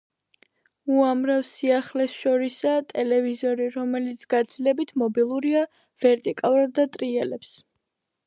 [0.93, 5.61] უამრავ სიახლეს შორისაა ტელევიზორი, რომელიც გაცილებით მობილურია,
[6.07, 7.53] ვერტიკალურად და ტრიალებს.